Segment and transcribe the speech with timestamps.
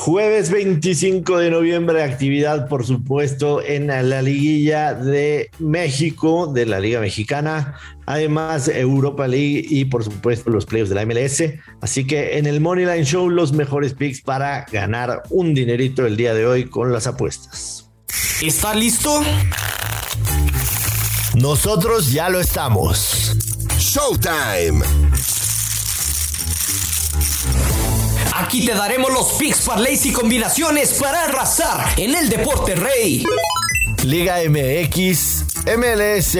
[0.00, 7.00] Jueves 25 de noviembre, actividad por supuesto en la liguilla de México, de la Liga
[7.00, 7.74] Mexicana,
[8.06, 11.42] además Europa League y por supuesto los playoffs de la MLS.
[11.82, 16.32] Así que en el Moneyline Show los mejores picks para ganar un dinerito el día
[16.32, 17.90] de hoy con las apuestas.
[18.40, 19.22] ¿Está listo?
[21.34, 23.36] Nosotros ya lo estamos.
[23.76, 25.09] Showtime.
[28.40, 33.22] Aquí te daremos los picks, parlays y combinaciones para arrasar en el deporte rey.
[34.02, 35.44] Liga MX,
[35.76, 36.38] MLS,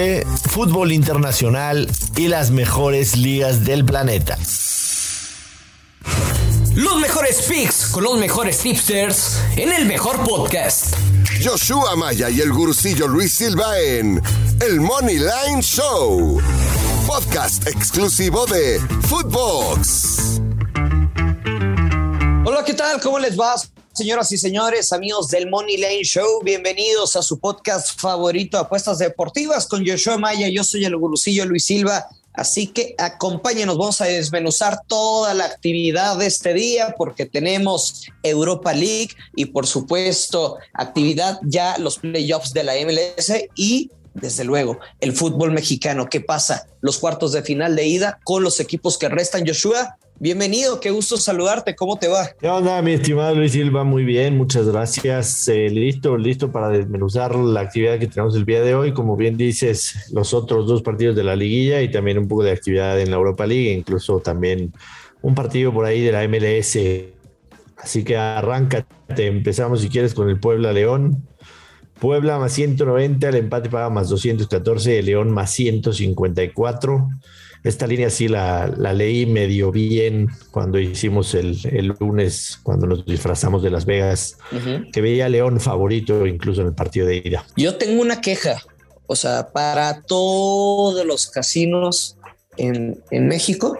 [0.49, 1.87] fútbol internacional
[2.17, 4.35] y las mejores ligas del planeta.
[6.73, 10.95] Los mejores picks con los mejores tipsters en el mejor podcast.
[11.43, 14.19] Joshua Maya y el gurucillo Luis Silva en
[14.59, 16.41] El Money Line Show.
[17.05, 20.40] Podcast exclusivo de Footbox.
[22.71, 23.01] ¿Qué tal?
[23.01, 23.55] ¿Cómo les va?
[23.91, 29.67] Señoras y señores, amigos del Money Lane Show, bienvenidos a su podcast favorito, Apuestas Deportivas,
[29.67, 30.47] con Joshua Maya.
[30.47, 32.07] Yo soy el gurucillo Luis Silva.
[32.31, 38.71] Así que acompáñenos, vamos a desmenuzar toda la actividad de este día porque tenemos Europa
[38.71, 45.11] League y por supuesto actividad ya los playoffs de la MLS y desde luego el
[45.11, 46.07] fútbol mexicano.
[46.09, 46.67] ¿Qué pasa?
[46.79, 49.45] Los cuartos de final de ida con los equipos que restan.
[49.45, 52.29] Joshua, Bienvenido, qué gusto saludarte, ¿cómo te va?
[52.39, 53.83] ¿Qué onda, mi estimado Luis Silva?
[53.83, 55.47] Muy bien, muchas gracias.
[55.47, 58.93] Eh, listo, listo para desmenuzar la actividad que tenemos el día de hoy.
[58.93, 62.51] Como bien dices, los otros dos partidos de la liguilla y también un poco de
[62.51, 64.71] actividad en la Europa League, incluso también
[65.23, 66.77] un partido por ahí de la MLS.
[67.77, 71.25] Así que arráncate, empezamos si quieres con el Puebla León.
[71.99, 77.09] Puebla más 190, el empate paga más 214, el León más 154.
[77.63, 81.59] Esta línea sí la, leí medio bien cuando hicimos el,
[81.99, 84.37] lunes, cuando nos disfrazamos de Las Vegas,
[84.91, 87.45] que veía León favorito incluso en el partido de ida.
[87.55, 88.61] Yo tengo una queja,
[89.05, 92.17] o sea, para todos los casinos
[92.57, 93.77] en, en México,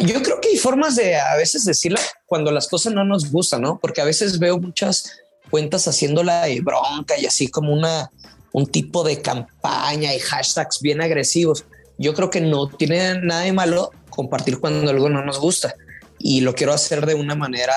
[0.00, 3.62] yo creo que hay formas de a veces decirla cuando las cosas no nos gustan,
[3.62, 3.80] ¿no?
[3.80, 5.18] Porque a veces veo muchas
[5.50, 8.12] cuentas haciéndola de bronca y así como una,
[8.52, 11.64] un tipo de campaña y hashtags bien agresivos
[11.98, 15.74] yo creo que no tiene nada de malo compartir cuando algo no nos gusta
[16.18, 17.74] y lo quiero hacer de una manera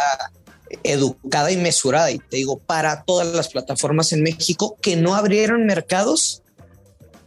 [0.84, 2.12] educada y mesurada.
[2.12, 6.44] Y te digo, para todas las plataformas en México que no abrieron mercados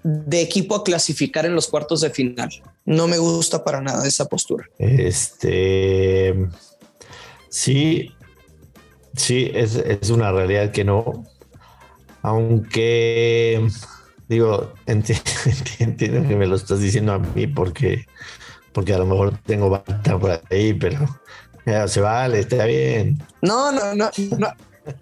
[0.02, 2.50] de equipo a clasificar en los cuartos de final.
[2.84, 4.66] No me gusta para nada esa postura.
[4.78, 6.34] Este
[7.48, 8.10] sí,
[9.16, 11.24] sí, es, es una realidad que no.
[12.22, 13.66] Aunque
[14.28, 18.06] Digo, entiendo que me lo estás diciendo a mí porque,
[18.72, 20.98] porque a lo mejor tengo bata por ahí, pero
[21.66, 23.22] ya, se vale, está bien.
[23.42, 24.48] No, no, no, no.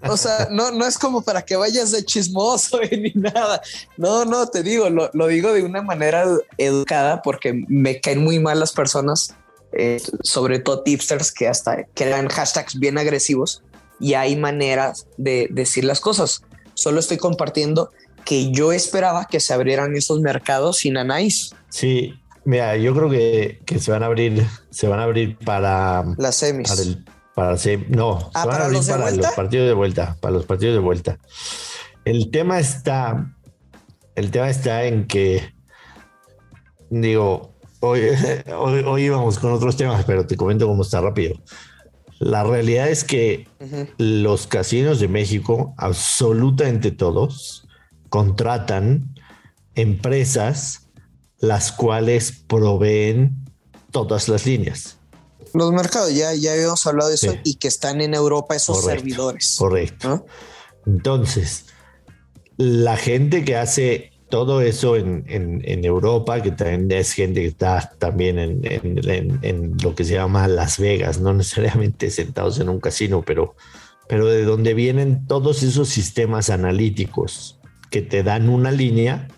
[0.08, 3.60] O sea, no, no es como para que vayas de chismoso ni nada.
[3.96, 6.24] No, no, te digo, lo, lo, digo de una manera
[6.56, 9.34] educada porque me caen muy mal las personas,
[9.72, 13.62] eh, sobre todo tipsters que hasta crean hashtags bien agresivos
[13.98, 16.42] y hay maneras de decir las cosas.
[16.74, 17.90] Solo estoy compartiendo
[18.24, 21.54] que yo esperaba que se abrieran esos mercados sin Anais.
[21.68, 26.36] Sí, mira, yo creo que, se van a abrir, se van a abrir para las
[26.36, 26.68] semis.
[26.68, 27.56] Para el, para
[27.88, 30.80] no, ah, se van a abrir para los partidos de vuelta, para los partidos de
[30.80, 31.18] vuelta.
[32.04, 33.32] El tema está,
[34.14, 35.54] el tema está en que,
[36.90, 38.02] digo, hoy,
[38.56, 41.34] hoy, íbamos con otros temas, pero te comento cómo está rápido.
[42.18, 43.48] La realidad es que
[43.98, 47.66] los casinos de México, absolutamente todos,
[48.12, 49.14] contratan
[49.74, 50.90] empresas
[51.38, 53.46] las cuales proveen
[53.90, 54.98] todas las líneas.
[55.54, 59.56] Los mercados, ya, ya habíamos hablado de eso y que están en Europa esos servidores.
[59.58, 60.26] Correcto.
[60.84, 61.64] Entonces,
[62.58, 65.24] la gente que hace todo eso en,
[65.82, 68.60] Europa, que también es gente que está también en,
[69.42, 73.56] en, lo que se llama Las Vegas, no necesariamente sentados en un casino, pero,
[74.06, 77.58] pero de donde vienen todos esos sistemas analíticos
[77.92, 79.28] que te dan una línea,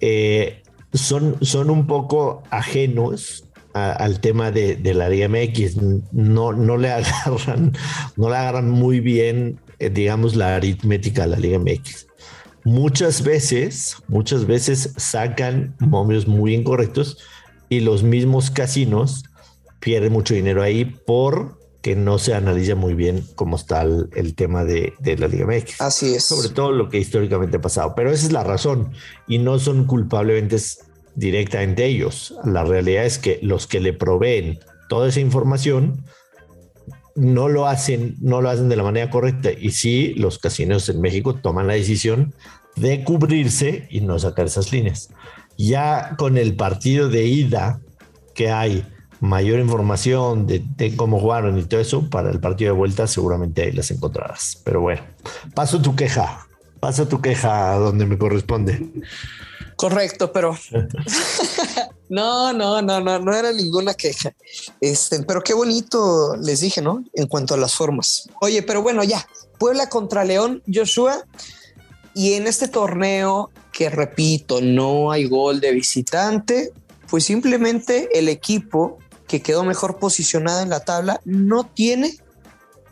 [0.00, 0.62] eh,
[0.94, 3.44] son, son un poco ajenos
[3.74, 5.76] al tema de, la Liga MX.
[6.12, 7.76] No, no le agarran,
[8.16, 12.06] no le agarran muy bien, eh, digamos, la aritmética a la Liga MX.
[12.64, 17.18] Muchas veces, muchas veces sacan momios muy incorrectos
[17.68, 19.24] y los mismos casinos
[19.80, 24.64] pierden mucho dinero ahí por que no se analiza muy bien cómo está el, tema
[24.64, 25.82] de, la Liga MX.
[25.82, 26.24] Así es.
[26.24, 27.92] Sobre todo lo que históricamente ha pasado.
[27.94, 28.94] Pero esa es la razón.
[29.28, 30.56] Y no son culpablemente
[31.14, 32.36] directamente ellos.
[32.42, 36.06] La realidad es que los que le proveen toda esa información
[37.16, 39.50] no lo hacen, no lo hacen de la manera correcta.
[39.52, 42.32] Y sí, los casinos en México toman la decisión
[42.76, 45.10] de cubrirse y no sacar esas líneas.
[45.58, 47.82] Ya con el partido de ida
[48.32, 48.86] que hay
[49.20, 53.72] mayor información de, cómo jugaron y todo eso, para el partido de vuelta seguramente ahí
[53.72, 54.60] las encontrarás.
[54.64, 55.02] Pero bueno,
[55.54, 56.46] paso tu queja,
[56.80, 58.86] paso tu queja a donde me corresponde.
[59.76, 60.56] Correcto, pero
[62.08, 64.32] no, no, no, no, no era ninguna queja.
[64.80, 67.04] Este, pero qué bonito les dije, ¿no?
[67.14, 68.28] En cuanto a las formas.
[68.40, 69.26] Oye, pero bueno, ya.
[69.58, 71.24] Puebla contra León, Joshua.
[72.14, 76.72] Y en este torneo, que repito, no hay gol de visitante,
[77.10, 78.98] pues simplemente el equipo
[79.34, 82.16] que quedó mejor posicionada en la tabla no tiene,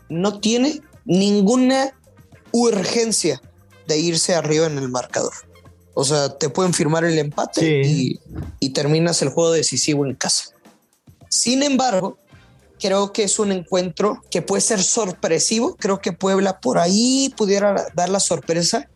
[0.09, 1.97] no tiene ninguna
[2.51, 3.41] urgencia
[3.87, 5.31] de irse arriba en el marcador.
[5.93, 8.19] O sea, te pueden firmar el empate
[8.59, 10.49] y, terminas el juego decisivo en casa.
[11.29, 12.17] Sin embargo,
[12.77, 15.77] creo que es un encuentro que puede ser sorpresivo.
[15.77, 18.89] Creo que Puebla por ahí pudiera dar la sorpresa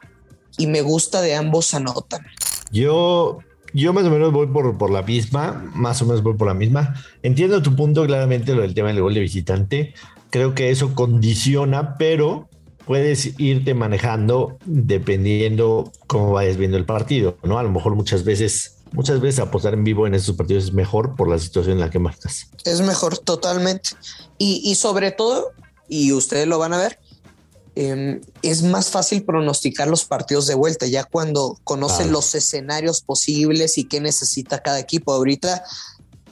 [0.58, 2.26] y me gusta de ambos anotan.
[2.72, 3.40] Yo,
[3.78, 6.54] yo más o menos voy por, por la misma, más o menos voy por la
[6.54, 6.96] misma.
[7.24, 9.94] Entiendo tu punto claramente lo del tema del gol de visitante.
[10.30, 12.50] Creo que eso condiciona, pero
[12.88, 17.60] puedes irte manejando dependiendo cómo vayas viendo el partido, ¿no?
[17.60, 21.16] A lo mejor muchas veces, muchas veces apostar en vivo en esos partidos es mejor
[21.16, 22.50] por la situación en la que marcas.
[22.64, 23.90] Es mejor, totalmente.
[24.38, 25.52] Y, sobre todo,
[25.90, 27.00] y ustedes lo van a ver,
[27.78, 33.78] em, es más fácil pronosticar los partidos de vuelta ya cuando conocen los escenarios posibles
[33.78, 35.14] y qué necesita cada equipo.
[35.14, 35.64] Ahorita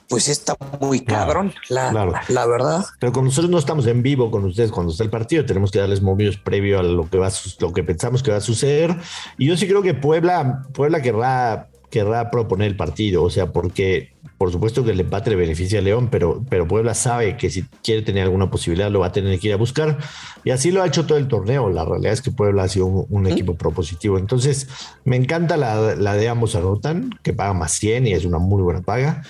[0.07, 1.91] pues está muy cabrón, la,
[2.29, 2.85] la, verdad.
[2.99, 5.79] Pero con nosotros no estamos en vivo con ustedes cuando está el partido, tenemos que
[5.79, 8.95] darles movidos previo a lo que va lo que pensamos que va a suceder.
[9.37, 14.15] Y yo sí creo que Puebla, Puebla querrá, querrá proponer el partido, o sea, porque
[14.37, 17.63] por supuesto que el empate le beneficia a León, pero, pero Puebla sabe que si
[17.83, 19.97] quiere tener alguna posibilidad lo va a tener que ir a buscar.
[20.43, 21.69] Y así lo ha hecho todo el torneo.
[21.69, 24.17] La realidad es que Puebla ha sido un, equipo propositivo.
[24.17, 24.67] Entonces,
[25.05, 28.61] me encanta la, la de ambos anotan, que paga más 100 y es una muy
[28.61, 29.23] buena paga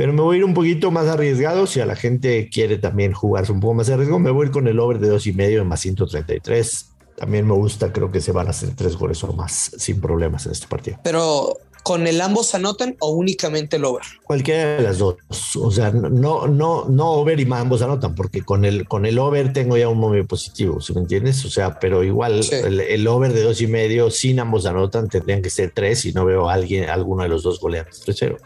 [0.00, 1.66] pero me voy a ir un poquito más arriesgado.
[1.66, 4.50] Si a la gente quiere también jugarse un poco más arriesgado, me voy a ir
[4.50, 6.86] con el over de dos y medio más 133.
[7.18, 10.46] También me gusta, creo que se van a hacer tres goles o más sin problemas
[10.46, 10.98] en este partido.
[11.04, 14.02] Pero con el ambos anotan o únicamente el over?
[14.24, 15.16] Cualquiera de las dos.
[15.56, 19.52] O sea, no, no, no over y ambos anotan, porque con el, con el over
[19.52, 21.44] tengo ya un momento positivo, ¿sí me entiendes?
[21.44, 25.50] O sea, pero igual el, over de dos y medio sin ambos anotan tendrían que
[25.50, 28.36] ser tres y no veo a alguien, alguno de los dos goleando 3-0.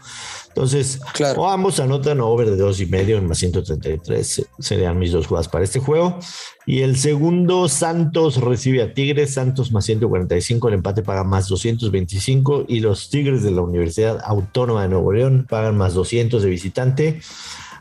[0.55, 1.01] Entonces,
[1.35, 5.49] o ambos anotan over de dos y medio en más 133 serían mis dos jugadas
[5.49, 6.17] para este juego.
[6.65, 12.67] Y el segundo, Santos recibe a Tigres, Santos más 145, el empate paga más 225
[12.69, 17.19] y los Tigres de la Universidad Autónoma de Nuevo León pagan más 200 de visitante.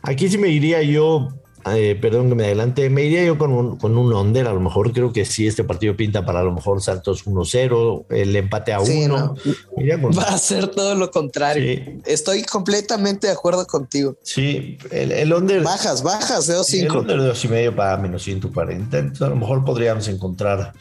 [0.02, 1.28] Aquí sí me iría yo
[1.72, 4.60] eh, perdón que me adelante, me iría yo con un, con un under, a lo
[4.60, 8.72] mejor creo que sí, este partido pinta para a lo mejor Santos 1-0, el empate
[8.72, 9.34] a 1.
[10.18, 12.00] Va a ser todo lo contrario.
[12.04, 14.16] Estoy completamente de acuerdo contigo.
[14.22, 15.62] Sí, el, el under.
[15.62, 16.82] Bajas, bajas de 2.5.
[16.82, 20.74] El under de 2.5 para menos 140, entonces a lo mejor podríamos encontrar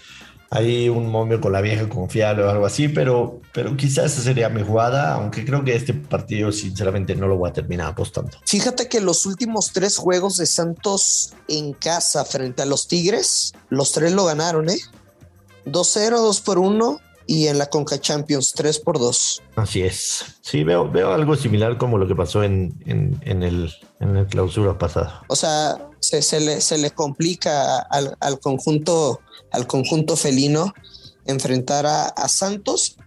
[0.55, 4.49] hay un momio con la vieja confiable o algo así, pero, pero quizás esa sería
[4.49, 8.37] mi jugada, aunque creo que este partido sinceramente no lo voy a terminar apostando.
[8.45, 13.93] Fíjate que los últimos tres juegos de Santos en casa frente a los Tigres, los
[13.93, 14.77] tres lo ganaron, ¿eh?
[15.65, 19.41] 2-0, 2 por 1 y en la Conca Champions 3 por 2.
[19.55, 20.23] Así es.
[20.41, 24.77] Sí, veo, veo algo similar como lo que pasó en, en, el, en el clausura
[24.77, 25.21] pasado.
[25.29, 29.19] O sea, se, se, le, se le complica al, al conjunto
[29.53, 30.73] al conjunto felino
[31.25, 32.97] enfrentar a, Santos.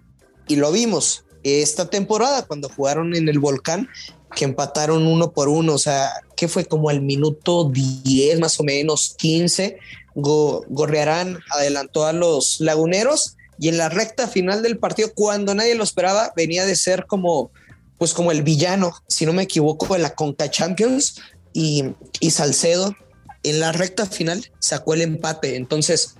[0.48, 3.88] Y lo vimos esta temporada cuando jugaron en el volcán
[4.34, 8.64] que empataron uno por uno, o sea, que fue como al minuto 10 más o
[8.64, 9.78] menos, 15,
[10.14, 15.84] Gorrearán adelantó a los laguneros y en la recta final del partido, cuando nadie lo
[15.84, 17.50] esperaba, venía de ser como,
[17.98, 21.20] pues como el villano, si no me equivoco, de la Conca Champions
[21.52, 21.84] y,
[22.20, 22.94] y Salcedo
[23.42, 26.16] en la recta final sacó el empate, entonces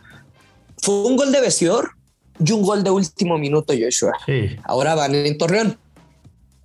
[0.83, 1.91] fue un gol de vestidor
[2.45, 4.13] y un gol de último minuto, Joshua.
[4.65, 5.79] Ahora van en Torreón.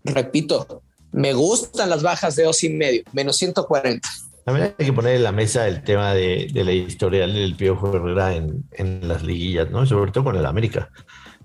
[0.04, 4.08] Repito, me gustan las bajas de dos y medio, menos 140.
[4.46, 8.36] También hay que poner en la mesa el tema de, la historial del Piojo Herrera
[8.36, 9.86] en, en, las liguillas, ¿no?
[9.86, 10.90] Sobre todo con el América.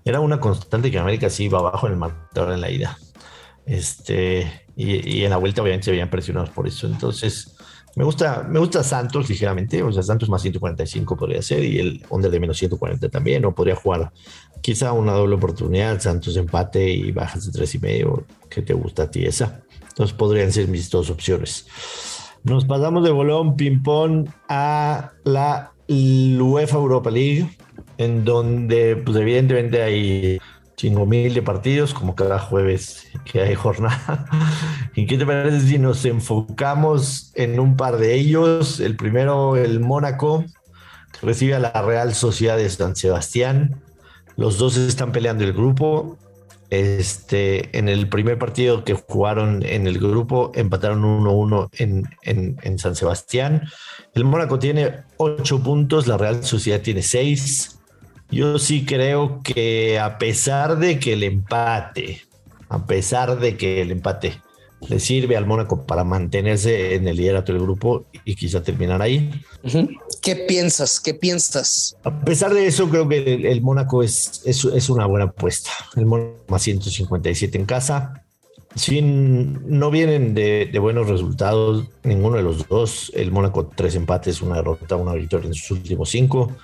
[0.03, 2.97] Era una constante que América sí iba abajo en el marcador en la ida.
[3.65, 6.87] Este, y, y en la vuelta obviamente se veían presionados por eso.
[6.87, 7.55] Entonces,
[7.97, 12.05] me gusta, me gusta Santos ligeramente, o sea, Santos más 145 podría ser y el
[12.11, 14.11] under de menos 140 también, o podría jugar
[14.61, 19.03] quizá una doble oportunidad, Santos empate y bajas de tres y medio, que te gusta
[19.03, 19.63] a ti esa.
[19.89, 21.65] Entonces podrían ser mis dos opciones.
[22.43, 27.49] Nos pasamos de bolón ping-pong a la UEFA Europa League,
[27.97, 30.39] en donde, pues, evidentemente hay
[30.77, 34.25] chingo mil de partidos, como cada jueves que hay jornada.
[34.95, 38.79] ¿Y qué te parece si nos enfocamos en un par de ellos?
[38.79, 40.45] El primero, el Mónaco,
[41.21, 43.81] recibe a la Real Sociedad de San Sebastián.
[44.35, 46.17] Los dos están peleando el grupo.
[46.69, 52.95] Este, en el primer partido que jugaron en el grupo, empataron 1-1 en, en, San
[52.95, 53.63] Sebastián.
[54.13, 57.76] El Mónaco tiene 8 puntos, la Real Sociedad tiene 6.
[58.29, 62.21] Yo sí creo que a pesar de que el empate,
[62.69, 64.41] a pesar de que el empate
[64.81, 69.31] le sirve al Mónaco para mantenerse en el liderato del grupo y quizá terminar ahí.
[70.21, 70.99] ¿Qué piensas?
[70.99, 71.97] ¿Qué piensas?
[72.03, 75.71] A pesar de eso, creo que el, Mónaco es, es, una buena apuesta.
[75.95, 78.23] El Mónaco más 157 en casa.
[78.77, 83.11] Sin, no vienen de, buenos resultados ninguno de los dos.
[83.15, 86.55] El Mónaco tres empates, una derrota, una victoria en sus últimos cinco.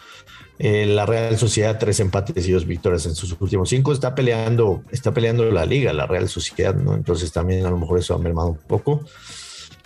[0.59, 3.91] Eh, la Real Sociedad, tres empates y dos victorias en sus últimos cinco.
[3.91, 6.93] Está peleando, está peleando la liga, la Real Sociedad, ¿no?
[6.93, 9.03] Entonces también a lo mejor eso ha mermado un poco.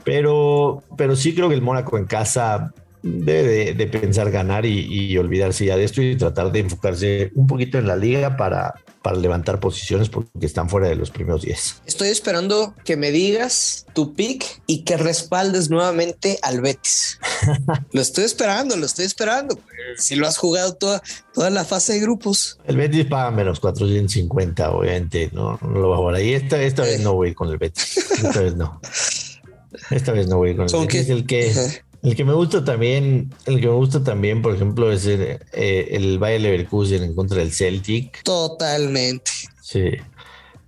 [0.04, 5.66] Pero, pero sí creo que el Mónaco en casa debe de, pensar ganar y, olvidarse
[5.66, 9.60] ya de esto y tratar de enfocarse un poquito en la liga para, para levantar
[9.60, 11.84] posiciones porque están fuera de los primeros 10.
[11.86, 17.20] Estoy esperando que me digas tu pick y que respaldes nuevamente al Betis.
[17.92, 19.58] lo estoy esperando, lo estoy esperando.
[19.98, 21.02] Si lo has jugado toda,
[21.34, 22.60] toda la fase de grupos.
[22.66, 26.34] El Betis paga menos 450, obviamente, no, no lo va a jugar ahí.
[26.34, 27.98] Esta, esta vez no voy con el Betis.
[27.98, 28.82] Esta vez no.
[29.92, 31.10] Esta vez no voy con el Betis.
[31.10, 35.06] El que, el que me gusta también, el que me gusta también, por ejemplo, es
[35.06, 38.24] el, eh, el Bayer Leverkusen en contra del Celtic.
[38.24, 39.32] Totalmente.
[39.62, 39.92] Sí.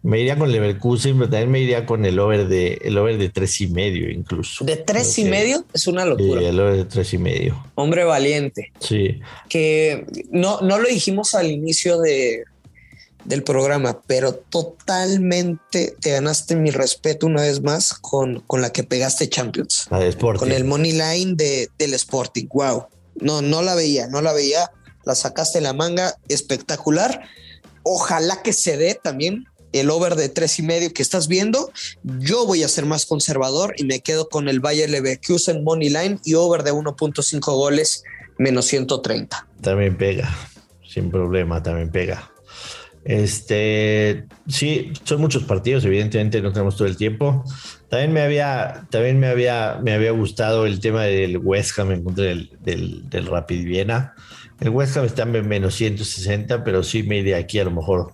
[0.01, 3.29] Me iría con Leverkusen, pero también me iría con el over de el over de
[3.29, 4.65] tres y medio incluso.
[4.65, 5.65] ¿De tres y medio?
[5.73, 6.41] Es una locura.
[6.41, 7.65] Sí, el over de tres y medio.
[7.75, 8.71] Hombre valiente.
[8.79, 9.19] Sí.
[9.47, 12.43] Que no, no lo dijimos al inicio de,
[13.25, 18.83] del programa, pero totalmente te ganaste mi respeto una vez más con, con la que
[18.83, 19.87] pegaste Champions.
[19.91, 20.39] La de Sporting.
[20.39, 22.47] Con el money line de, del Sporting.
[22.51, 22.87] Wow.
[23.15, 24.71] No, no la veía, no la veía.
[25.03, 27.23] La sacaste la manga, espectacular.
[27.83, 31.71] Ojalá que se dé también el over de tres y medio que estás viendo.
[32.03, 36.19] Yo voy a ser más conservador y me quedo con el Bayer Leverkusen money line
[36.23, 38.03] y over de 1.5 goles
[38.37, 39.47] menos 130.
[39.61, 40.29] También pega,
[40.87, 42.31] sin problema, también pega.
[43.05, 47.43] Este, sí, son muchos partidos, evidentemente no tenemos todo el tiempo.
[47.89, 52.03] También me había, también me había, me había gustado el tema del West Ham en
[52.03, 54.13] contra del, del, Rapid Viena.
[54.59, 58.13] El West Ham está en menos 160, pero sí me iría aquí a lo mejor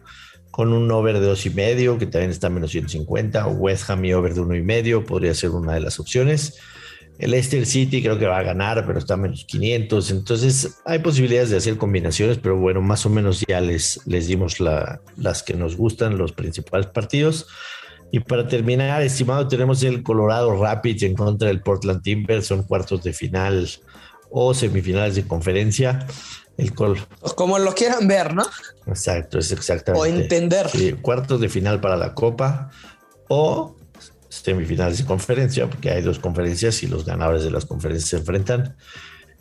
[0.51, 3.89] con un over de dos y medio, que también está en menos 150, o West
[3.89, 6.57] Ham y over de uno y medio, podría ser una de las opciones.
[7.17, 10.11] El Leicester City creo que va a ganar, pero está a menos 500.
[10.11, 14.59] Entonces hay posibilidades de hacer combinaciones, pero bueno, más o menos ya les, les dimos
[14.59, 17.47] las que nos gustan, los principales partidos.
[18.11, 22.47] Y para terminar, estimado, tenemos el Colorado Rapids en contra del Portland Timbers.
[22.47, 23.67] Son cuartos de final
[24.29, 26.05] o semifinales de conferencia.
[26.57, 26.97] El col
[27.35, 28.45] Como lo quieran ver, ¿no?
[28.87, 30.01] Exacto, es exactamente.
[30.01, 30.69] O entender.
[31.01, 32.69] cuartos de final para la Copa
[33.27, 33.75] o
[34.43, 38.75] semifinales de conferencia, porque hay dos conferencias y los ganadores de las conferencias se enfrentan.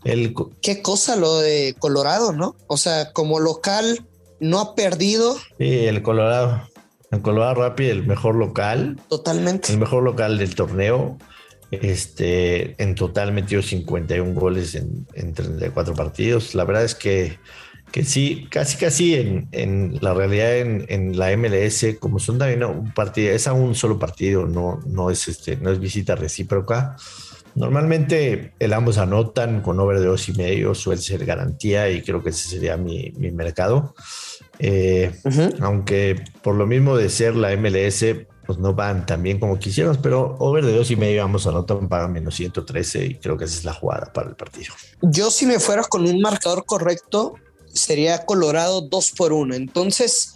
[0.04, 0.34] El...
[0.60, 2.56] Qué cosa lo de Colorado, ¿no?
[2.66, 4.06] O sea, como local
[4.40, 5.36] no ha perdido.
[5.58, 6.68] Sí, el Colorado.
[7.10, 9.00] El Colorado Rapid, el mejor local.
[9.08, 9.72] Totalmente.
[9.72, 11.16] El mejor local del torneo.
[11.70, 16.54] Este, en total metió 51 goles en, en 34 partidos.
[16.54, 17.38] La verdad es que
[17.90, 22.64] que sí, casi casi en, en la realidad en, en, la MLS, como son también
[22.64, 26.96] un partido, es a un solo partido, no, no, es este, no es visita recíproca.
[27.54, 32.20] Normalmente el ambos anotan con over de dos y medio, suele ser garantía y creo
[32.22, 33.94] que ese sería mi, mi mercado.
[34.58, 35.12] Eh,
[35.60, 38.04] aunque por lo mismo de ser la MLS,
[38.44, 41.88] pues no van tan bien como quisiéramos, pero over de dos y medio ambos anotan
[41.88, 44.74] para menos 113 y creo que esa es la jugada para el partido.
[45.00, 47.36] Yo si me fuera con un marcador correcto,
[47.74, 49.54] sería Colorado 2 por 1.
[49.54, 50.34] Entonces,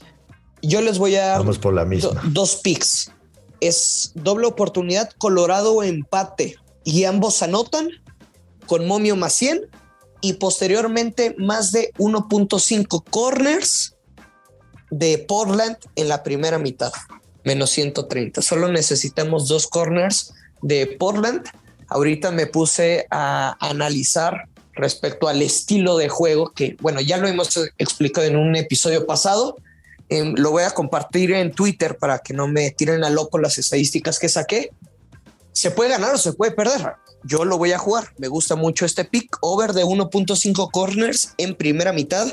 [0.63, 2.21] yo les voy a dar Vamos por la misma.
[2.25, 3.13] dos picks.
[3.61, 6.57] Es doble oportunidad, Colorado empate.
[6.85, 7.89] Y ambos anotan
[8.67, 9.69] con momio más 100
[10.21, 13.97] y posteriormente más de 1.5 corners
[14.91, 16.93] de Portland en la primera mitad,
[17.45, 18.43] menos 130.
[18.43, 21.47] Solo necesitamos dos corners de Portland.
[21.89, 27.57] Ahorita me puse a analizar respecto al estilo de juego que, bueno, ya lo hemos
[27.79, 29.57] explicado en un episodio pasado.
[30.09, 33.59] Em, lo voy a compartir en Twitter para que no me tiren a loco las
[33.59, 34.71] estadísticas que saqué.
[35.53, 36.95] Se puede ganar o se puede perder.
[37.25, 38.13] yo lo voy a jugar.
[38.17, 42.33] Me gusta mucho este pick over de 1.5 corners en primera mitad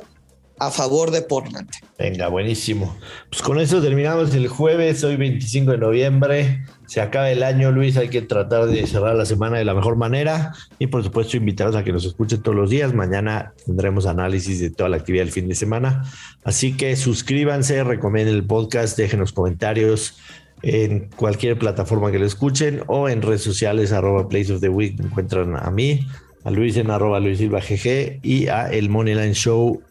[0.60, 1.70] a favor de Portland.
[1.98, 2.96] Venga, buenísimo.
[3.30, 6.64] Pues con eso terminamos el jueves, hoy 25 de noviembre.
[6.88, 7.98] Se acaba el año, Luis.
[7.98, 10.54] Hay que tratar de cerrar la semana de la mejor manera.
[10.80, 12.94] Y por supuesto, invitaros a que nos escuchen todos los días.
[12.94, 16.04] Mañana tendremos análisis de toda la actividad del fin de semana.
[16.44, 20.18] Así que suscríbanse, recomienden el podcast, déjenos comentarios
[20.62, 25.00] en cualquier plataforma que lo escuchen o en redes sociales, arroba Place of the Week.
[25.00, 26.08] encuentran a mí,
[26.44, 29.82] a Luis en arroba Luis Silva GG y a El Moneyline Show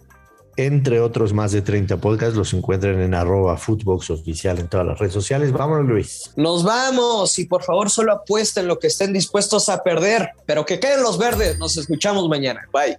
[0.56, 4.98] entre otros más de 30 podcasts, los encuentran en arroba Footbox oficial en todas las
[4.98, 5.52] redes sociales.
[5.52, 6.30] Vámonos, Luis.
[6.36, 10.80] Nos vamos y por favor solo apuesten lo que estén dispuestos a perder, pero que
[10.80, 11.58] queden los verdes.
[11.58, 12.68] Nos escuchamos mañana.
[12.72, 12.98] Bye.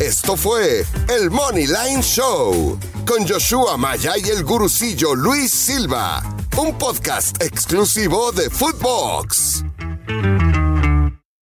[0.00, 6.22] Esto fue el Money Line Show con Joshua Maya y el gurucillo Luis Silva,
[6.56, 9.64] un podcast exclusivo de Footbox.